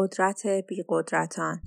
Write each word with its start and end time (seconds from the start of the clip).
قدرت 0.00 0.46
بیقدرتان 0.46 1.60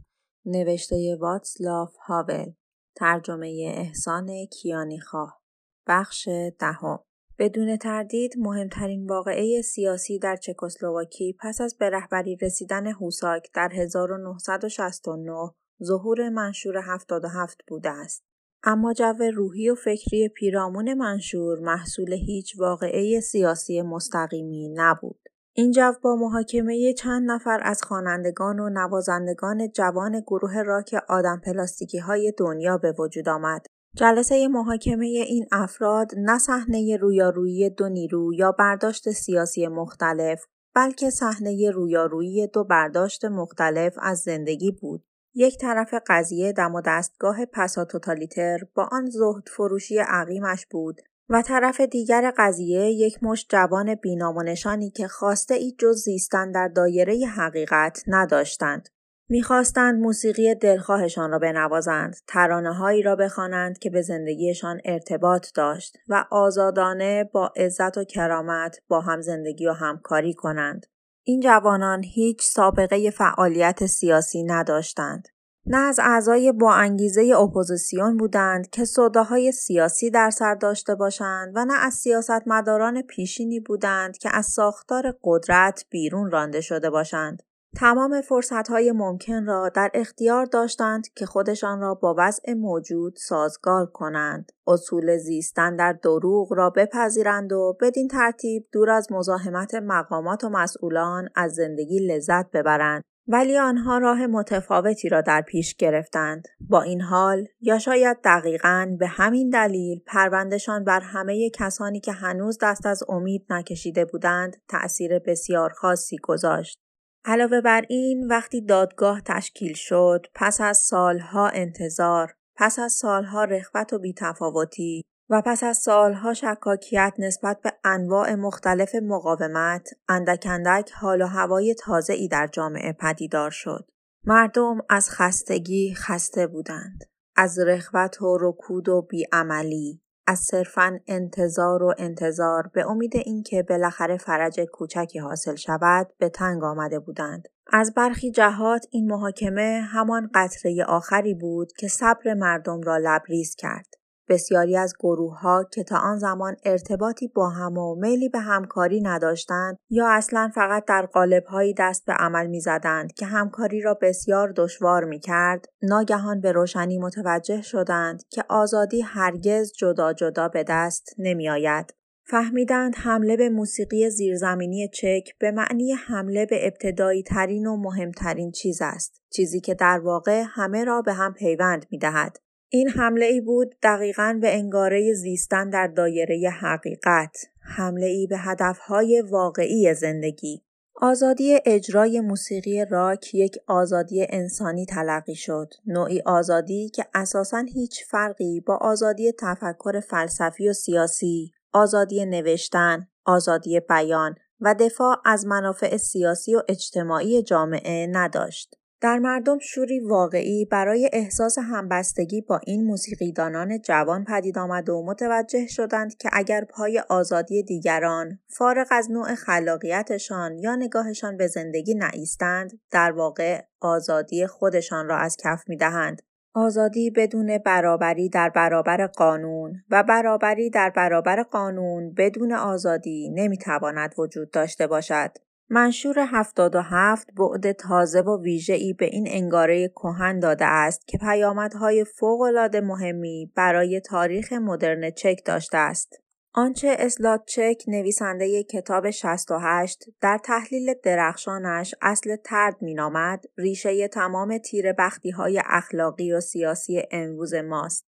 نوشته 0.46 1.18
واتسلاف 1.20 1.96
هاول 2.08 2.54
ترجمه 2.96 3.74
احسان 3.78 4.46
کیانیخواه 4.46 5.42
بخش 5.88 6.30
دهم 6.60 7.00
بدون 7.40 7.78
تردید 7.78 8.34
مهمترین 8.38 9.06
واقعه 9.06 9.62
سیاسی 9.62 10.20
در 10.20 10.36
چکسلواکی 10.36 11.38
پس 11.40 11.62
از 11.62 11.78
به 11.78 11.90
رهبری 11.90 12.38
رسیدن 12.42 12.88
هوساک 12.88 13.50
در 13.54 13.70
1969 13.74 15.52
ظهور 15.84 16.30
منشور 16.30 16.78
77 16.78 17.58
بوده 17.68 17.90
است. 17.90 18.24
اما 18.64 18.94
جو 18.94 19.14
روحی 19.34 19.70
و 19.70 19.76
فکری 19.76 20.28
پیرامون 20.28 20.94
منشور 20.94 21.60
محصول 21.60 22.14
هیچ 22.14 22.60
واقعه 22.60 23.20
سیاسی 23.20 23.82
مستقیمی 23.82 24.70
نبود. 24.76 25.31
این 25.54 25.72
جو 25.72 25.92
با 26.04 26.16
محاکمه 26.16 26.94
چند 26.94 27.32
نفر 27.32 27.60
از 27.64 27.84
خوانندگان 27.84 28.60
و 28.60 28.70
نوازندگان 28.70 29.72
جوان 29.72 30.20
گروه 30.20 30.62
راک 30.62 30.96
آدم 31.10 31.42
پلاستیکی 31.46 31.98
های 31.98 32.34
دنیا 32.38 32.78
به 32.78 32.92
وجود 33.00 33.30
آمد. 33.30 33.66
جلسه 33.96 34.48
محاکمه 34.48 35.06
این 35.06 35.46
افراد 35.52 36.12
نه 36.18 36.38
صحنه 36.38 36.98
رویارویی 37.02 37.70
دو 37.70 37.90
نیرو 37.90 38.34
یا 38.34 38.52
برداشت 38.52 39.12
سیاسی 39.12 39.68
مختلف 39.68 40.46
بلکه 40.76 41.10
صحنه 41.10 41.72
رویارویی 41.72 42.48
دو 42.48 42.64
برداشت 42.64 43.26
مختلف 43.26 43.96
از 44.02 44.20
زندگی 44.20 44.72
بود. 44.72 45.04
یک 45.36 45.58
طرف 45.58 45.94
قضیه 46.08 46.54
دم 46.54 46.76
و 46.76 46.82
دستگاه 46.86 47.46
پسا 47.46 47.86
توتالیتر 47.86 48.60
با 48.76 48.90
آن 48.92 49.06
زهد 49.06 49.44
فروشی 49.48 49.98
عقیمش 49.98 50.66
بود 50.66 51.02
و 51.32 51.42
طرف 51.42 51.82
دیگر 51.82 52.34
قضیه 52.38 52.82
یک 52.82 53.24
مشت 53.24 53.50
جوان 53.50 53.96
بینام 53.96 54.38
و 54.38 54.44
نشانی 54.44 54.90
که 54.90 55.08
خواسته 55.08 55.54
ای 55.54 55.76
جز 55.80 56.04
زیستن 56.04 56.52
در 56.52 56.68
دایره 56.68 57.26
حقیقت 57.28 58.04
نداشتند. 58.08 58.90
می‌خواستند 59.30 60.02
موسیقی 60.02 60.56
دلخواهشان 60.56 61.32
را 61.32 61.40
بنوازند، 61.40 62.16
ترانه 62.28 62.74
هایی 62.74 63.02
را 63.02 63.16
بخوانند 63.16 63.80
که 63.80 63.90
به 63.90 64.02
زندگیشان 64.02 64.82
ارتباط 64.86 65.48
داشت 65.56 65.98
و 66.10 66.26
آزادانه 66.32 67.30
با 67.34 67.54
عزت 67.56 67.98
و 67.98 68.04
کرامت 68.04 68.82
با 68.88 69.02
هم 69.02 69.22
زندگی 69.22 69.68
و 69.68 69.72
همکاری 69.72 70.34
کنند. 70.34 70.86
این 71.24 71.40
جوانان 71.40 72.04
هیچ 72.04 72.42
سابقه 72.42 73.10
فعالیت 73.10 73.86
سیاسی 73.86 74.44
نداشتند. 74.44 75.28
نه 75.66 75.78
از 75.78 76.00
اعضای 76.00 76.52
با 76.52 76.74
انگیزه 76.74 77.34
اپوزیسیون 77.40 78.18
بودند 78.18 78.70
که 78.70 78.86
صداهای 78.86 79.52
سیاسی 79.52 80.10
در 80.10 80.30
سر 80.30 80.56
داشته 80.56 80.96
باشند 80.96 81.52
و 81.56 81.66
نه 81.66 81.74
از 81.74 81.94
سیاستمداران 81.94 83.02
پیشینی 83.02 83.60
بودند 83.60 84.18
که 84.18 84.30
از 84.34 84.46
ساختار 84.46 85.16
قدرت 85.24 85.86
بیرون 85.90 86.32
رانده 86.32 86.62
شده 86.62 86.90
باشند. 86.90 87.44
تمام 87.76 88.22
فرصتهای 88.22 88.92
ممکن 88.92 89.46
را 89.46 89.70
در 89.70 89.92
اختیار 89.94 90.46
داشتند 90.46 91.14
که 91.16 91.26
خودشان 91.26 91.80
را 91.80 91.94
با 91.94 92.16
وضع 92.18 92.54
موجود 92.54 93.16
سازگار 93.18 93.86
کنند. 93.86 94.52
اصول 94.68 95.18
زیستن 95.18 95.76
در 95.76 95.94
دروغ 95.94 96.54
را 96.54 96.70
بپذیرند 96.70 97.54
و 97.54 97.78
بدین 97.82 98.08
ترتیب 98.08 98.68
دور 98.72 98.90
از 98.90 99.12
مزاحمت 99.12 99.76
مقامات 99.76 100.44
و 100.44 100.50
مسئولان 100.50 101.30
از 101.36 101.54
زندگی 101.54 102.08
لذت 102.08 102.52
ببرند. 102.52 103.04
ولی 103.28 103.58
آنها 103.58 103.98
راه 103.98 104.28
متفاوتی 104.28 105.10
را 105.10 105.22
در 105.22 105.42
پیش 105.42 105.76
گرفتند. 105.76 106.48
با 106.60 106.82
این 106.82 107.02
حال 107.02 107.48
یا 107.62 107.80
شاید 107.80 108.18
دقیقا 108.24 108.96
به 109.00 109.08
همین 109.08 109.50
دلیل 109.50 110.02
پروندشان 110.06 110.84
بر 110.84 111.00
همه 111.00 111.50
کسانی 111.50 112.00
که 112.00 112.12
هنوز 112.12 112.58
دست 112.62 112.86
از 112.86 113.04
امید 113.10 113.46
نکشیده 113.50 114.06
بودند 114.06 114.58
تأثیر 114.70 115.20
بسیار 115.20 115.70
خاصی 115.70 116.18
گذاشت. 116.18 116.78
علاوه 117.26 117.62
بر 117.62 117.86
این 117.90 118.28
وقتی 118.28 118.62
دادگاه 118.62 119.22
تشکیل 119.22 119.74
شد 119.74 120.26
پس 120.36 120.62
از 120.62 120.78
سالها 120.78 121.48
انتظار 121.48 122.34
پس 122.56 122.80
از 122.80 122.94
سالها 122.94 123.44
رخوت 123.44 123.94
و 123.94 124.00
بیتفاوتی 124.00 125.02
و 125.32 125.42
پس 125.46 125.64
از 125.64 125.78
سالها 125.78 126.34
شکاکیت 126.34 127.14
نسبت 127.20 127.62
به 127.62 127.74
انواع 127.84 128.36
مختلف 128.36 128.96
مقاومت 128.96 129.90
اندک 130.10 130.48
اندک 130.50 130.92
حال 130.92 131.22
و 131.22 131.26
هوای 131.26 131.76
تازه 131.76 132.14
ای 132.14 132.28
در 132.28 132.48
جامعه 132.48 132.94
پدیدار 132.94 133.50
شد. 133.52 133.92
مردم 134.24 134.78
از 134.90 135.10
خستگی 135.10 135.94
خسته 135.96 136.48
بودند. 136.48 137.04
از 137.36 137.60
رخوت 137.60 138.22
و 138.22 138.38
رکود 138.42 138.90
و 138.90 139.02
بیعملی 139.02 140.02
از 140.28 140.40
صرفا 140.40 141.00
انتظار 141.08 141.84
و 141.84 141.94
انتظار 141.98 142.72
به 142.74 142.90
امید 142.90 143.16
اینکه 143.16 143.64
بالاخره 143.64 144.18
فرج 144.18 144.60
کوچکی 144.60 145.20
حاصل 145.20 145.56
شود 145.56 146.08
به 146.18 146.30
تنگ 146.30 146.64
آمده 146.64 147.00
بودند. 147.00 147.48
از 147.74 147.94
برخی 147.94 148.32
جهات 148.32 148.86
این 148.92 149.12
محاکمه 149.12 149.82
همان 149.92 150.30
قطره 150.34 150.86
آخری 150.88 151.34
بود 151.34 151.74
که 151.78 151.88
صبر 151.88 152.34
مردم 152.34 152.82
را 152.82 152.98
لبریز 152.98 153.56
کرد. 153.56 154.01
بسیاری 154.32 154.78
از 154.78 154.94
گروه 155.00 155.40
ها 155.40 155.64
که 155.74 155.84
تا 155.84 155.98
آن 155.98 156.18
زمان 156.18 156.56
ارتباطی 156.66 157.28
با 157.28 157.50
هم 157.50 157.78
و 157.78 157.96
میلی 157.96 158.30
به 158.30 158.40
همکاری 158.40 159.02
نداشتند 159.02 159.78
یا 159.90 160.08
اصلا 160.10 160.52
فقط 160.56 160.86
در 160.86 161.06
قالب 161.06 161.46
هایی 161.46 161.74
دست 161.74 162.06
به 162.06 162.14
عمل 162.14 162.48
می 162.48 162.60
زدند 162.60 163.14
که 163.14 163.26
همکاری 163.26 163.82
را 163.82 163.94
بسیار 164.02 164.54
دشوار 164.56 165.04
می 165.04 165.20
کرد، 165.20 165.66
ناگهان 165.82 166.42
به 166.42 166.52
روشنی 166.52 167.00
متوجه 167.00 167.62
شدند 167.62 168.24
که 168.30 168.44
آزادی 168.50 169.02
هرگز 169.02 169.72
جدا 169.78 170.14
جدا 170.14 170.48
به 170.48 170.66
دست 170.68 171.16
نمی 171.18 171.50
آید. 171.50 171.94
فهمیدند 172.26 172.96
حمله 172.98 173.38
به 173.38 173.50
موسیقی 173.50 174.10
زیرزمینی 174.10 174.88
چک 174.88 175.38
به 175.40 175.52
معنی 175.52 175.94
حمله 175.94 176.46
به 176.46 176.68
ابتدایی 176.68 177.24
ترین 177.24 177.68
و 177.68 177.78
مهمترین 177.78 178.52
چیز 178.52 178.82
است. 178.82 179.22
چیزی 179.34 179.60
که 179.60 179.74
در 179.74 180.00
واقع 180.00 180.44
همه 180.48 180.84
را 180.84 181.02
به 181.02 181.14
هم 181.14 181.34
پیوند 181.34 181.86
می 181.92 181.98
دهد. 181.98 182.38
این 182.74 182.90
حمله 182.90 183.26
ای 183.26 183.42
بود 183.42 183.76
دقیقا 183.84 184.40
به 184.42 184.56
انگاره 184.56 185.14
زیستن 185.14 185.70
در 185.70 185.88
دایره 185.88 186.50
حقیقت، 186.50 187.38
حمله 187.60 188.06
ای 188.06 188.28
به 188.28 188.38
هدفهای 188.38 189.22
واقعی 189.22 189.94
زندگی. 189.94 190.62
آزادی 190.96 191.60
اجرای 191.66 192.20
موسیقی 192.20 192.86
راک 192.86 193.34
یک 193.34 193.58
آزادی 193.68 194.28
انسانی 194.30 194.86
تلقی 194.86 195.36
شد، 195.36 195.74
نوعی 195.86 196.22
آزادی 196.26 196.90
که 196.90 197.06
اساساً 197.14 197.66
هیچ 197.74 198.06
فرقی 198.06 198.60
با 198.60 198.76
آزادی 198.76 199.32
تفکر 199.40 200.00
فلسفی 200.00 200.70
و 200.70 200.74
سیاسی، 200.74 201.52
آزادی 201.74 202.26
نوشتن، 202.26 203.08
آزادی 203.26 203.80
بیان 203.80 204.36
و 204.62 204.76
دفاع 204.80 205.18
از 205.26 205.46
منافع 205.46 205.98
سیاسی 205.98 206.56
و 206.56 206.62
اجتماعی 206.70 207.44
جامعه 207.44 208.08
نداشت. 208.12 208.81
در 209.02 209.20
مردم 209.20 209.60
شوری 209.60 210.00
واقعی 210.00 210.66
برای 210.66 211.10
احساس 211.14 211.58
همبستگی 211.58 212.42
با 212.42 212.60
این 212.68 212.84
موسیقیدانان 212.84 213.82
جوان 213.82 214.24
پدید 214.24 214.58
آمد 214.58 214.90
و 214.90 215.04
متوجه 215.06 215.68
شدند 215.68 216.18
که 216.18 216.30
اگر 216.34 216.64
پای 216.64 217.04
آزادی 217.10 217.64
دیگران 217.64 218.40
فارغ 218.48 218.88
از 218.92 219.12
نوع 219.12 219.36
خلاقیتشان 219.36 220.58
یا 220.58 220.76
نگاهشان 220.76 221.38
به 221.38 221.48
زندگی 221.48 221.96
نایستند 221.96 222.80
در 222.92 223.12
واقع 223.12 223.62
آزادی 223.80 224.48
خودشان 224.48 225.08
را 225.08 225.18
از 225.18 225.38
کف 225.44 225.64
می‌دهند 225.68 226.22
آزادی 226.54 227.10
بدون 227.10 227.58
برابری 227.58 228.30
در 228.30 228.50
برابر 228.50 229.08
قانون 229.08 229.74
و 229.90 230.04
برابری 230.04 230.70
در 230.70 230.90
برابر 230.90 231.44
قانون 231.44 232.14
بدون 232.14 232.54
آزادی 232.54 233.30
نمی‌تواند 233.30 234.16
وجود 234.18 234.52
داشته 234.52 234.88
باشد. 234.88 235.32
منشور 235.74 236.16
77 236.20 237.28
بعد 237.38 237.72
تازه 237.72 238.22
و 238.22 238.38
ای 238.70 238.94
به 238.94 239.06
این 239.06 239.28
انگاره 239.30 239.88
کهن 239.88 240.40
داده 240.40 240.66
است 240.66 241.08
که 241.08 241.18
پیامدهای 241.18 242.04
فوق‌العاده 242.04 242.82
مهمی 242.82 243.52
برای 243.56 244.00
تاریخ 244.00 244.54
مدرن 244.54 245.12
چک 245.12 245.42
داشته 245.46 245.78
است. 245.78 246.22
آنچه 246.54 246.96
اسلات 247.00 247.46
چک 247.46 247.84
نویسنده 247.88 248.64
کتاب 248.64 249.10
68 249.10 250.06
در 250.22 250.38
تحلیل 250.44 250.94
درخشانش 251.04 251.96
اصل 252.02 252.36
ترد 252.36 252.76
مینامد 252.82 253.44
ریشه 253.58 254.08
تمام 254.08 254.58
تیر 254.58 254.94
بختی 254.94 255.30
های 255.30 255.62
اخلاقی 255.66 256.34
و 256.34 256.42
سیاسی 256.42 257.02
امروز 257.12 257.54
ماست. 257.54 258.11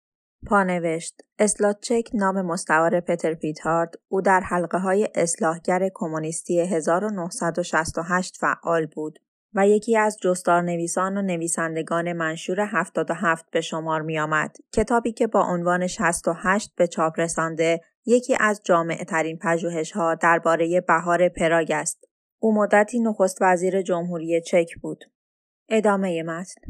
پانوشت 0.47 1.21
اسلاتچک 1.39 2.11
نام 2.15 2.43
مستعار 2.43 3.01
پتر 3.01 3.35
پیتارد 3.35 3.95
او 4.09 4.21
در 4.21 4.41
حلقه 4.41 4.79
های 4.79 5.09
اصلاحگر 5.15 5.89
کمونیستی 5.95 6.61
1968 6.61 8.37
فعال 8.37 8.87
بود 8.87 9.19
و 9.55 9.69
یکی 9.69 9.97
از 9.97 10.19
جستار 10.23 10.63
نویسان 10.63 11.17
و 11.17 11.23
نویسندگان 11.23 12.13
منشور 12.13 12.61
77 12.61 13.51
به 13.51 13.61
شمار 13.61 14.03
می 14.03 14.19
آمد. 14.19 14.57
کتابی 14.73 15.13
که 15.13 15.27
با 15.27 15.43
عنوان 15.43 15.87
68 15.87 16.75
به 16.77 16.87
چاپ 16.87 17.21
رسانده 17.21 17.81
یکی 18.07 18.37
از 18.41 18.61
جامعه 18.65 19.05
ترین 19.05 19.39
پژوهش 19.39 19.93
ها 19.93 20.15
درباره 20.15 20.81
بهار 20.81 21.29
پراگ 21.29 21.73
است. 21.73 22.05
او 22.39 22.55
مدتی 22.55 23.01
نخست 23.01 23.39
وزیر 23.41 23.83
جمهوری 23.83 24.41
چک 24.41 24.75
بود. 24.83 25.05
ادامه 25.69 26.23
متن 26.23 26.61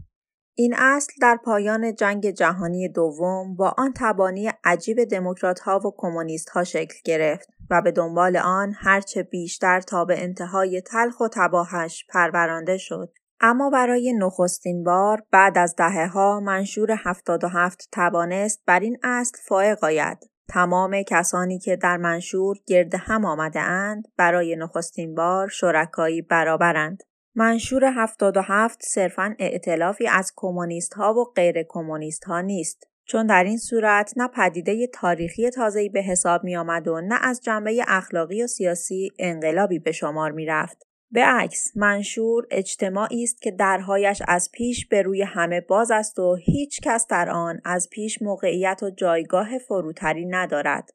این 0.57 0.75
اصل 0.79 1.13
در 1.21 1.39
پایان 1.45 1.95
جنگ 1.95 2.31
جهانی 2.31 2.89
دوم 2.89 3.57
با 3.57 3.75
آن 3.79 3.93
تبانی 3.97 4.53
عجیب 4.65 5.05
دموکرات 5.05 5.61
ها 5.61 5.79
و 5.79 5.95
کمونیست 5.97 6.49
ها 6.49 6.65
شکل 6.65 6.95
گرفت 7.05 7.49
و 7.71 7.83
به 7.83 7.93
دنبال 7.93 8.37
آن 8.37 8.75
هرچه 8.77 9.23
بیشتر 9.23 9.81
تا 9.81 10.05
به 10.05 10.23
انتهای 10.23 10.81
تلخ 10.81 11.21
و 11.21 11.29
تباهش 11.33 12.07
پرورانده 12.09 12.77
شد. 12.77 13.13
اما 13.41 13.71
برای 13.71 14.13
نخستین 14.13 14.85
بار 14.85 15.23
بعد 15.31 15.59
از 15.59 15.75
دهه 15.77 16.07
ها 16.07 16.41
منشور 16.41 16.93
77 17.05 17.89
توانست 17.93 18.63
بر 18.67 18.81
این 18.81 18.99
اصل 19.03 19.39
فائق 19.49 19.85
آید. 19.85 20.31
تمام 20.49 21.03
کسانی 21.03 21.59
که 21.59 21.77
در 21.77 21.97
منشور 21.97 22.57
گرد 22.67 22.95
هم 22.95 23.25
آمده 23.25 23.61
اند 23.61 24.09
برای 24.17 24.57
نخستین 24.57 25.15
بار 25.15 25.49
شرکایی 25.49 26.23
برابرند. 26.23 27.03
منشور 27.37 27.85
77 27.85 28.83
صرفاً 28.83 29.35
ائتلافی 29.39 30.09
از 30.09 30.33
کمونیست 30.37 30.95
ها 30.95 31.15
و 31.15 31.25
غیر 31.25 31.63
کمونیست 31.69 32.25
ها 32.25 32.41
نیست. 32.41 32.89
چون 33.05 33.27
در 33.27 33.45
این 33.45 33.59
صورت 33.59 34.13
نه 34.17 34.29
پدیده 34.29 34.87
تاریخی 34.87 35.51
تازه‌ای 35.51 35.89
به 35.89 36.03
حساب 36.03 36.45
می 36.45 36.57
آمد 36.57 36.89
و 36.89 37.01
نه 37.01 37.19
از 37.23 37.41
جنبه 37.41 37.85
اخلاقی 37.89 38.43
و 38.43 38.47
سیاسی 38.47 39.11
انقلابی 39.19 39.79
به 39.79 39.93
شمار 39.93 40.31
می 40.31 40.47
رفت. 40.47 40.87
به 41.11 41.21
عکس 41.21 41.77
منشور 41.77 42.47
اجتماعی 42.51 43.25
است 43.25 43.43
که 43.43 43.51
درهایش 43.51 44.23
از 44.29 44.51
پیش 44.53 44.87
به 44.87 45.03
روی 45.03 45.23
همه 45.23 45.61
باز 45.61 45.91
است 45.91 46.19
و 46.19 46.35
هیچ 46.35 46.81
کس 46.81 47.07
در 47.07 47.31
آن 47.31 47.61
از 47.65 47.89
پیش 47.93 48.23
موقعیت 48.23 48.83
و 48.83 48.91
جایگاه 48.91 49.59
فروتری 49.59 50.27
ندارد. 50.27 50.91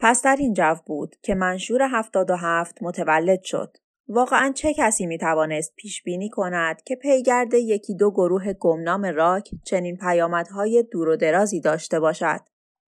پس 0.00 0.22
در 0.22 0.36
این 0.38 0.54
جو 0.54 0.74
بود 0.86 1.16
که 1.22 1.34
منشور 1.34 1.82
77 1.82 2.82
متولد 2.82 3.42
شد. 3.42 3.76
واقعا 4.08 4.52
چه 4.54 4.74
کسی 4.74 5.06
می 5.06 5.18
توانست 5.18 5.72
پیش 5.76 6.02
بینی 6.02 6.28
کند 6.28 6.82
که 6.82 6.96
پیگرد 6.96 7.54
یکی 7.54 7.94
دو 7.94 8.10
گروه 8.10 8.52
گمنام 8.52 9.04
راک 9.04 9.50
چنین 9.64 9.96
پیامدهای 9.96 10.84
دور 10.92 11.08
و 11.08 11.16
درازی 11.16 11.60
داشته 11.60 12.00
باشد؟ 12.00 12.40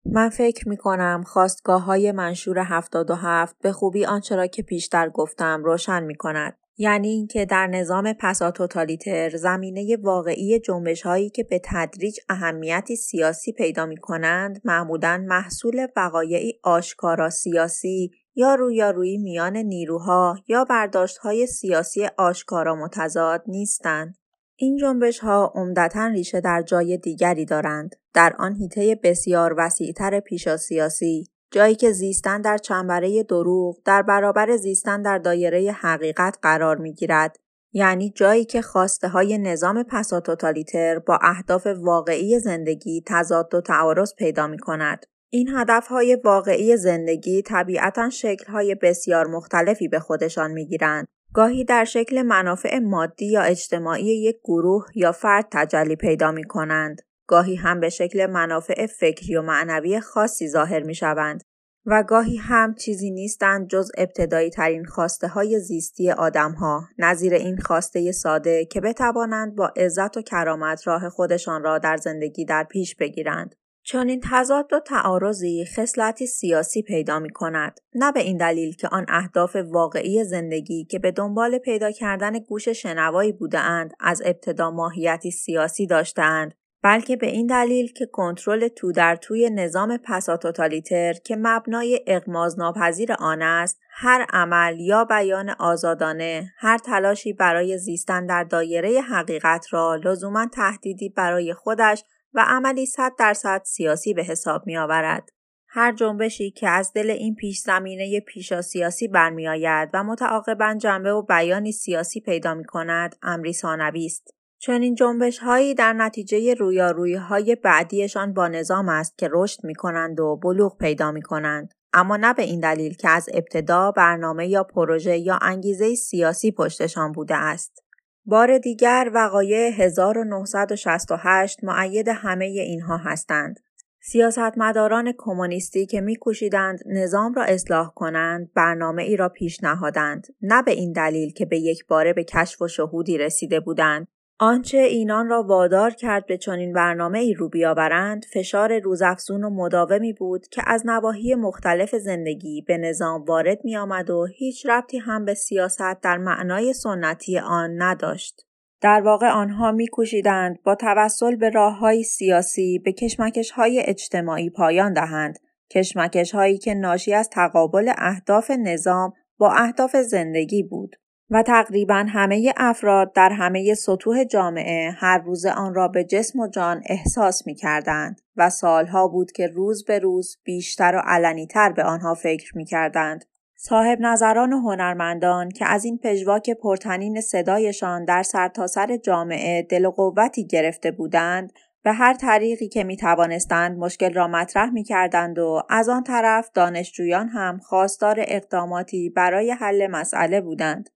من 0.04 0.28
فکر 0.28 0.68
می 0.68 0.76
کنم 0.76 1.22
خواستگاه 1.26 1.84
های 1.84 2.12
منشور 2.12 2.58
77 2.58 3.56
به 3.62 3.72
خوبی 3.72 4.04
آنچه 4.04 4.36
را 4.36 4.46
که 4.46 4.62
پیشتر 4.62 5.08
گفتم 5.08 5.64
روشن 5.64 6.02
می 6.02 6.14
کند. 6.14 6.56
یعنی 6.78 7.08
اینکه 7.08 7.44
در 7.44 7.66
نظام 7.66 8.12
پسا 8.12 8.50
توتالیتر 8.50 9.36
زمینه 9.36 9.96
واقعی 10.02 10.60
جنبش 10.60 11.02
هایی 11.02 11.30
که 11.30 11.44
به 11.44 11.60
تدریج 11.64 12.18
اهمیتی 12.28 12.96
سیاسی 12.96 13.52
پیدا 13.52 13.86
می 13.86 13.96
کنند 13.96 14.60
معمولا 14.64 15.24
محصول 15.28 15.86
وقایعی 15.96 16.60
آشکارا 16.62 17.30
سیاسی 17.30 18.10
یا 18.34 18.54
رویارویی 18.54 19.18
میان 19.18 19.56
نیروها 19.56 20.38
یا 20.48 20.64
برداشتهای 20.64 21.46
سیاسی 21.46 22.08
آشکارا 22.18 22.74
متضاد 22.74 23.42
نیستند. 23.46 24.14
این 24.56 24.76
جنبش 24.76 25.18
ها 25.18 25.52
عمدتا 25.54 26.06
ریشه 26.06 26.40
در 26.40 26.62
جای 26.62 26.96
دیگری 26.96 27.44
دارند. 27.44 27.96
در 28.14 28.36
آن 28.38 28.54
هیته 28.54 29.00
بسیار 29.02 29.54
وسیعتر 29.58 30.20
پیشا 30.20 30.56
سیاسی 30.56 31.26
جایی 31.50 31.74
که 31.74 31.92
زیستن 31.92 32.40
در 32.40 32.58
چنبره 32.58 33.22
دروغ 33.22 33.76
در 33.84 34.02
برابر 34.02 34.56
زیستن 34.56 35.02
در 35.02 35.18
دایره 35.18 35.72
حقیقت 35.72 36.38
قرار 36.42 36.76
می 36.76 36.94
گیرد. 36.94 37.36
یعنی 37.72 38.10
جایی 38.10 38.44
که 38.44 38.62
خواسته 38.62 39.08
های 39.08 39.38
نظام 39.38 39.82
پسا 39.82 40.20
توتالیتر 40.20 40.98
با 40.98 41.18
اهداف 41.22 41.66
واقعی 41.66 42.38
زندگی 42.38 43.02
تضاد 43.06 43.54
و 43.54 43.60
تعارض 43.60 44.14
پیدا 44.14 44.46
می 44.46 44.58
کند. 44.58 45.06
این 45.32 45.48
هدفهای 45.48 46.18
واقعی 46.24 46.76
زندگی 46.76 47.42
طبیعتا 47.42 48.10
شکلهای 48.10 48.74
بسیار 48.74 49.26
مختلفی 49.26 49.88
به 49.88 49.98
خودشان 49.98 50.50
می‌گیرند. 50.50 51.06
گاهی 51.34 51.64
در 51.64 51.84
شکل 51.84 52.22
منافع 52.22 52.78
مادی 52.78 53.26
یا 53.26 53.42
اجتماعی 53.42 54.04
یک 54.04 54.36
گروه 54.44 54.86
یا 54.94 55.12
فرد 55.12 55.46
تجلی 55.50 55.96
پیدا 55.96 56.32
می 56.32 56.44
کنند. 56.44 57.02
گاهی 57.26 57.54
هم 57.54 57.80
به 57.80 57.88
شکل 57.88 58.26
منافع 58.26 58.86
فکری 58.86 59.36
و 59.36 59.42
معنوی 59.42 60.00
خاصی 60.00 60.48
ظاهر 60.48 60.82
می 60.82 60.94
شوند. 60.94 61.44
و 61.86 62.02
گاهی 62.02 62.36
هم 62.36 62.74
چیزی 62.74 63.10
نیستند 63.10 63.68
جز 63.68 63.90
ابتدایی 63.98 64.50
ترین 64.50 64.84
خواسته 64.84 65.28
های 65.28 65.60
زیستی 65.60 66.10
آدم 66.10 66.52
ها 66.52 66.88
نظیر 66.98 67.34
این 67.34 67.56
خواسته 67.56 68.12
ساده 68.12 68.64
که 68.64 68.80
بتوانند 68.80 69.56
با 69.56 69.72
عزت 69.76 70.16
و 70.16 70.22
کرامت 70.22 70.86
راه 70.86 71.08
خودشان 71.08 71.62
را 71.62 71.78
در 71.78 71.96
زندگی 71.96 72.44
در 72.44 72.64
پیش 72.64 72.96
بگیرند. 72.96 73.54
چنین 73.92 74.20
تضاد 74.30 74.72
و 74.72 74.80
تعارضی 74.80 75.64
خصلتی 75.64 76.26
سیاسی 76.26 76.82
پیدا 76.82 77.18
می 77.18 77.30
کند 77.30 77.80
نه 77.94 78.12
به 78.12 78.20
این 78.20 78.36
دلیل 78.36 78.74
که 78.74 78.88
آن 78.88 79.06
اهداف 79.08 79.56
واقعی 79.56 80.24
زندگی 80.24 80.84
که 80.84 80.98
به 80.98 81.10
دنبال 81.10 81.58
پیدا 81.58 81.90
کردن 81.90 82.38
گوش 82.38 82.68
شنوایی 82.68 83.32
بودهاند 83.32 83.92
از 84.00 84.22
ابتدا 84.24 84.70
ماهیتی 84.70 85.30
سیاسی 85.30 85.86
داشتهاند 85.86 86.54
بلکه 86.82 87.16
به 87.16 87.26
این 87.26 87.46
دلیل 87.46 87.92
که 87.92 88.06
کنترل 88.06 88.68
تو 88.68 88.92
در 88.92 89.16
توی 89.16 89.50
نظام 89.50 89.96
پسا 90.04 90.36
توتالیتر 90.36 91.12
که 91.12 91.36
مبنای 91.36 92.00
اغماز 92.06 92.58
ناپذیر 92.58 93.12
آن 93.12 93.42
است 93.42 93.80
هر 93.90 94.26
عمل 94.32 94.80
یا 94.80 95.04
بیان 95.04 95.50
آزادانه 95.50 96.52
هر 96.58 96.78
تلاشی 96.78 97.32
برای 97.32 97.78
زیستن 97.78 98.26
در 98.26 98.44
دایره 98.44 99.00
حقیقت 99.00 99.66
را 99.70 99.94
لزوما 99.94 100.46
تهدیدی 100.46 101.08
برای 101.08 101.54
خودش 101.54 102.04
و 102.34 102.44
عملی 102.48 102.86
صد 102.86 103.12
درصد 103.18 103.62
سیاسی 103.64 104.14
به 104.14 104.24
حساب 104.24 104.66
می 104.66 104.76
آورد. 104.76 105.28
هر 105.68 105.92
جنبشی 105.92 106.50
که 106.50 106.68
از 106.68 106.92
دل 106.92 107.10
این 107.10 107.34
پیش 107.34 107.60
زمینه 107.60 108.20
پیشا 108.20 108.62
سیاسی 108.62 109.08
برمیآید 109.08 109.90
و 109.94 110.04
متعاقبا 110.04 110.74
جنبه 110.80 111.12
و 111.12 111.22
بیانی 111.22 111.72
سیاسی 111.72 112.20
پیدا 112.20 112.54
می 112.54 112.64
کند 112.64 113.16
امری 113.22 113.52
ثانوی 113.52 114.06
است. 114.06 114.34
چنین 114.58 114.94
جنبش 114.94 115.38
هایی 115.38 115.74
در 115.74 115.92
نتیجه 115.92 116.54
رویارویی 116.54 117.14
های 117.14 117.54
بعدیشان 117.54 118.34
با 118.34 118.48
نظام 118.48 118.88
است 118.88 119.18
که 119.18 119.28
رشد 119.32 119.64
می 119.64 119.74
کنند 119.74 120.20
و 120.20 120.36
بلوغ 120.36 120.78
پیدا 120.78 121.12
می 121.12 121.22
کنند. 121.22 121.74
اما 121.92 122.16
نه 122.16 122.34
به 122.34 122.42
این 122.42 122.60
دلیل 122.60 122.94
که 122.94 123.08
از 123.08 123.28
ابتدا 123.34 123.90
برنامه 123.90 124.48
یا 124.48 124.64
پروژه 124.64 125.18
یا 125.18 125.38
انگیزه 125.42 125.94
سیاسی 125.94 126.52
پشتشان 126.52 127.12
بوده 127.12 127.36
است. 127.36 127.84
بار 128.30 128.58
دیگر 128.58 129.10
وقایع 129.14 129.70
1968 129.72 131.64
معید 131.64 132.08
همه 132.08 132.44
اینها 132.44 132.96
هستند. 132.96 133.60
سیاستمداران 134.00 135.12
کمونیستی 135.18 135.86
که 135.86 136.00
میکوشیدند 136.00 136.80
نظام 136.86 137.34
را 137.34 137.44
اصلاح 137.44 137.92
کنند 137.94 138.52
برنامه 138.54 139.02
ای 139.02 139.16
را 139.16 139.28
پیش 139.28 139.62
نهادند 139.62 140.26
نه 140.42 140.62
به 140.62 140.70
این 140.70 140.92
دلیل 140.92 141.32
که 141.32 141.46
به 141.46 141.58
یک 141.58 141.86
باره 141.86 142.12
به 142.12 142.24
کشف 142.24 142.62
و 142.62 142.68
شهودی 142.68 143.18
رسیده 143.18 143.60
بودند 143.60 144.08
آنچه 144.42 144.78
اینان 144.78 145.28
را 145.28 145.42
وادار 145.42 145.90
کرد 145.90 146.26
به 146.26 146.38
چنین 146.38 146.72
برنامه 146.72 147.18
ای 147.18 147.34
رو 147.34 147.48
بیاورند 147.48 148.24
فشار 148.24 148.78
روزافزون 148.78 149.44
و 149.44 149.50
مداومی 149.50 150.12
بود 150.12 150.48
که 150.48 150.62
از 150.66 150.86
نواحی 150.86 151.34
مختلف 151.34 151.94
زندگی 151.94 152.62
به 152.62 152.78
نظام 152.78 153.24
وارد 153.24 153.64
می 153.64 153.76
آمد 153.76 154.10
و 154.10 154.26
هیچ 154.26 154.66
ربطی 154.66 154.98
هم 154.98 155.24
به 155.24 155.34
سیاست 155.34 156.00
در 156.02 156.18
معنای 156.18 156.72
سنتی 156.72 157.38
آن 157.38 157.82
نداشت. 157.82 158.46
در 158.80 159.00
واقع 159.00 159.28
آنها 159.28 159.72
میکوشیدند 159.72 160.62
با 160.62 160.74
توسل 160.74 161.36
به 161.36 161.50
راه 161.50 161.78
های 161.78 162.02
سیاسی 162.02 162.78
به 162.78 162.92
کشمکش 162.92 163.50
های 163.50 163.82
اجتماعی 163.86 164.50
پایان 164.50 164.92
دهند 164.92 165.38
کشمکش 165.70 166.34
هایی 166.34 166.58
که 166.58 166.74
ناشی 166.74 167.14
از 167.14 167.30
تقابل 167.30 167.92
اهداف 167.98 168.50
نظام 168.50 169.12
با 169.38 169.52
اهداف 169.52 169.96
زندگی 169.96 170.62
بود 170.62 170.96
و 171.30 171.42
تقریبا 171.42 172.06
همه 172.08 172.52
افراد 172.56 173.12
در 173.12 173.30
همه 173.32 173.74
سطوح 173.74 174.24
جامعه 174.24 174.90
هر 174.90 175.18
روز 175.18 175.46
آن 175.46 175.74
را 175.74 175.88
به 175.88 176.04
جسم 176.04 176.38
و 176.38 176.48
جان 176.48 176.82
احساس 176.86 177.46
می 177.46 177.54
کردند 177.54 178.20
و 178.36 178.50
سالها 178.50 179.08
بود 179.08 179.32
که 179.32 179.46
روز 179.46 179.84
به 179.84 179.98
روز 179.98 180.38
بیشتر 180.44 180.96
و 180.96 181.02
علنیتر 181.04 181.72
به 181.72 181.84
آنها 181.84 182.14
فکر 182.14 182.56
می 182.56 182.64
کردند. 182.64 183.24
صاحب 183.56 183.98
نظران 184.00 184.52
و 184.52 184.60
هنرمندان 184.60 185.48
که 185.48 185.66
از 185.66 185.84
این 185.84 185.98
پژواک 185.98 186.50
پرتنین 186.50 187.20
صدایشان 187.20 188.04
در 188.04 188.22
سرتاسر 188.22 188.86
سر 188.86 188.96
جامعه 188.96 189.62
دل 189.62 189.84
و 189.84 189.90
قوتی 189.90 190.46
گرفته 190.46 190.90
بودند 190.90 191.52
به 191.82 191.92
هر 191.92 192.14
طریقی 192.14 192.68
که 192.68 192.84
می 192.84 192.96
توانستند 192.96 193.78
مشکل 193.78 194.14
را 194.14 194.28
مطرح 194.28 194.70
می 194.70 194.84
کردند 194.84 195.38
و 195.38 195.62
از 195.68 195.88
آن 195.88 196.02
طرف 196.02 196.50
دانشجویان 196.54 197.28
هم 197.28 197.58
خواستار 197.58 198.16
اقداماتی 198.18 199.10
برای 199.10 199.50
حل 199.50 199.86
مسئله 199.86 200.40
بودند. 200.40 200.90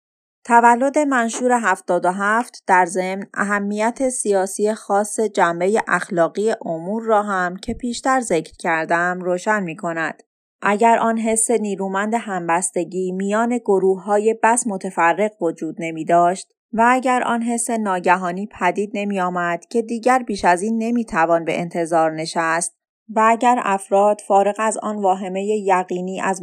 تولد 0.46 0.98
منشور 0.98 1.52
77 1.52 2.62
در 2.66 2.86
ضمن 2.86 3.26
اهمیت 3.34 4.08
سیاسی 4.08 4.74
خاص 4.74 5.20
جنبه 5.20 5.82
اخلاقی 5.88 6.54
امور 6.64 7.02
را 7.02 7.22
هم 7.22 7.56
که 7.56 7.74
پیشتر 7.74 8.20
ذکر 8.20 8.52
کردم 8.58 9.20
روشن 9.20 9.62
می 9.62 9.76
کند. 9.76 10.22
اگر 10.62 10.98
آن 10.98 11.18
حس 11.18 11.50
نیرومند 11.50 12.14
همبستگی 12.14 13.12
میان 13.12 13.58
گروه 13.58 14.02
های 14.02 14.38
بس 14.42 14.66
متفرق 14.66 15.42
وجود 15.42 15.76
نمی 15.78 16.04
داشت 16.04 16.54
و 16.72 16.86
اگر 16.90 17.22
آن 17.22 17.42
حس 17.42 17.70
ناگهانی 17.70 18.48
پدید 18.60 18.90
نمی 18.94 19.20
آمد 19.20 19.64
که 19.70 19.82
دیگر 19.82 20.18
بیش 20.18 20.44
از 20.44 20.62
این 20.62 20.78
نمی 20.78 21.04
توان 21.04 21.44
به 21.44 21.60
انتظار 21.60 22.10
نشست 22.10 22.76
و 23.08 23.22
اگر 23.26 23.60
افراد 23.62 24.20
فارغ 24.26 24.54
از 24.58 24.78
آن 24.78 24.96
واهمه 24.96 25.44
یقینی 25.44 26.20
از 26.20 26.40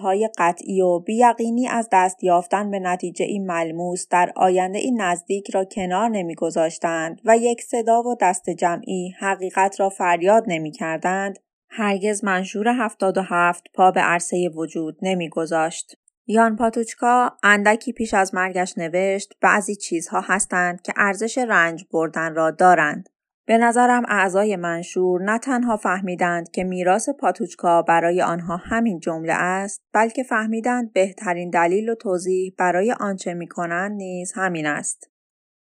های 0.00 0.30
قطعی 0.38 0.80
و 0.80 0.98
بیقینی 0.98 1.68
از 1.68 1.88
دست 1.92 2.24
یافتن 2.24 2.70
به 2.70 2.78
نتیجه 2.78 3.24
این 3.24 3.46
ملموس 3.46 4.08
در 4.08 4.32
آینده 4.36 4.78
این 4.78 5.00
نزدیک 5.00 5.50
را 5.50 5.64
کنار 5.64 6.08
نمیگذاشتند 6.08 7.20
و 7.24 7.36
یک 7.36 7.62
صدا 7.62 8.02
و 8.02 8.16
دست 8.20 8.50
جمعی 8.50 9.14
حقیقت 9.18 9.80
را 9.80 9.88
فریاد 9.88 10.44
نمی 10.46 10.70
کردند، 10.70 11.38
هرگز 11.70 12.24
منشور 12.24 12.68
77 12.68 13.66
پا 13.74 13.90
به 13.90 14.00
عرصه 14.00 14.48
وجود 14.54 14.98
نمیگذاشت. 15.02 15.96
یان 16.26 16.56
پاتوچکا 16.56 17.32
اندکی 17.42 17.92
پیش 17.92 18.14
از 18.14 18.34
مرگش 18.34 18.78
نوشت 18.78 19.32
بعضی 19.40 19.76
چیزها 19.76 20.20
هستند 20.20 20.82
که 20.82 20.92
ارزش 20.96 21.38
رنج 21.38 21.84
بردن 21.92 22.34
را 22.34 22.50
دارند. 22.50 23.08
به 23.48 23.58
نظرم 23.58 24.02
اعضای 24.08 24.56
منشور 24.56 25.22
نه 25.22 25.38
تنها 25.38 25.76
فهمیدند 25.76 26.50
که 26.50 26.64
میراث 26.64 27.08
پاتوچکا 27.08 27.82
برای 27.82 28.22
آنها 28.22 28.56
همین 28.56 29.00
جمله 29.00 29.32
است 29.32 29.82
بلکه 29.92 30.22
فهمیدند 30.22 30.92
بهترین 30.92 31.50
دلیل 31.50 31.88
و 31.88 31.94
توضیح 31.94 32.54
برای 32.58 32.92
آنچه 32.92 33.34
می‌کنند 33.34 33.92
نیز 33.92 34.32
همین 34.32 34.66
است. 34.66 35.10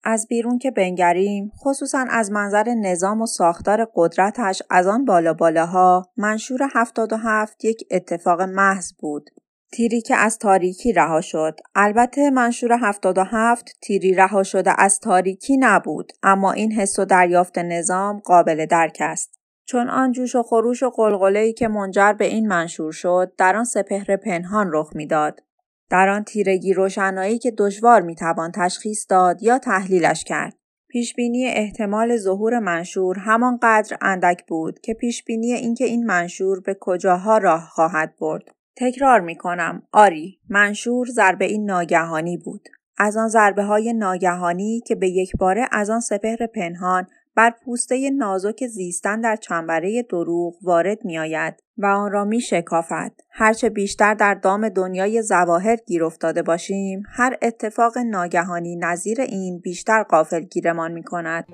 از 0.03 0.27
بیرون 0.27 0.57
که 0.57 0.71
بنگریم 0.71 1.51
خصوصا 1.57 2.05
از 2.09 2.31
منظر 2.31 2.63
نظام 2.63 3.21
و 3.21 3.25
ساختار 3.25 3.88
قدرتش 3.95 4.62
از 4.69 4.88
آن 4.88 5.05
بالا 5.05 5.33
بالاها 5.33 6.05
منشور 6.17 6.59
77 6.74 7.65
یک 7.65 7.88
اتفاق 7.91 8.41
محض 8.41 8.93
بود. 9.00 9.29
تیری 9.72 10.02
که 10.02 10.16
از 10.16 10.38
تاریکی 10.38 10.94
رها 10.94 11.22
شد. 11.22 11.60
البته 11.76 12.30
منشور 12.30 12.74
77 12.74 13.78
تیری 13.82 14.14
رها 14.14 14.44
شده 14.44 14.82
از 14.82 15.00
تاریکی 15.00 15.58
نبود 15.58 16.12
اما 16.24 16.52
این 16.52 16.72
حس 16.72 17.00
و 17.00 17.06
دریافت 17.06 17.58
نظام 17.58 18.20
قابل 18.20 18.66
درک 18.66 18.98
است. 19.00 19.40
چون 19.66 19.90
آن 19.90 20.12
جوش 20.12 20.36
و 20.36 20.44
خروش 20.44 20.84
و 20.84 20.90
قلقله‌ای 20.90 21.54
که 21.54 21.68
منجر 21.68 22.14
به 22.14 22.26
این 22.26 22.48
منشور 22.48 22.92
شد 22.92 23.32
در 23.38 23.56
آن 23.56 23.64
سپهر 23.64 24.16
پنهان 24.16 24.70
رخ 24.74 24.96
می‌داد. 24.96 25.40
در 25.90 26.10
آن 26.10 26.24
تیرگی 26.24 26.74
روشنایی 26.74 27.40
که 27.40 27.52
دشوار 27.52 28.02
می‌توان 28.02 28.52
تشخیص 28.56 29.06
داد 29.10 29.44
یا 29.44 29.58
تحلیلش 29.58 30.24
کرد. 30.24 30.56
پیشبینی 30.88 31.46
احتمال 31.46 32.18
ظهور 32.18 32.60
منشور 32.60 33.20
همانقدر 33.20 33.98
اندک 34.02 34.46
بود 34.48 34.80
که 34.80 34.94
پیشبینی 34.94 35.54
اینکه 35.54 35.86
این 35.86 36.06
منشور 36.06 36.60
به 36.60 36.78
کجاها 36.80 37.38
راه 37.38 37.70
خواهد 37.72 38.16
برد. 38.22 38.59
تکرار 38.79 39.19
می 39.19 39.36
کنم. 39.36 39.83
آری، 39.91 40.39
منشور 40.50 41.07
ضربه 41.07 41.45
این 41.45 41.65
ناگهانی 41.65 42.38
بود. 42.38 42.69
از 42.98 43.17
آن 43.17 43.27
ضربه 43.27 43.63
های 43.63 43.93
ناگهانی 43.93 44.81
که 44.88 44.95
به 44.95 45.09
یک 45.09 45.31
باره 45.39 45.67
از 45.71 45.89
آن 45.89 46.00
سپهر 46.00 46.48
پنهان 46.48 47.07
بر 47.36 47.53
پوسته 47.65 48.09
نازک 48.09 48.67
زیستن 48.67 49.21
در 49.21 49.36
چنبره 49.36 50.03
دروغ 50.03 50.55
وارد 50.63 51.05
می 51.05 51.19
آید 51.19 51.63
و 51.77 51.86
آن 51.86 52.12
را 52.12 52.25
می 52.25 52.41
شکافد. 52.41 53.12
هرچه 53.29 53.69
بیشتر 53.69 54.13
در 54.13 54.33
دام 54.33 54.69
دنیای 54.69 55.21
زواهر 55.21 55.75
گیر 55.75 56.03
افتاده 56.03 56.41
باشیم، 56.41 57.03
هر 57.09 57.38
اتفاق 57.41 57.98
ناگهانی 57.98 58.75
نظیر 58.75 59.21
این 59.21 59.59
بیشتر 59.59 60.03
قافل 60.03 60.39
گیرمان 60.39 60.91
می 60.91 61.03
کند. 61.03 61.45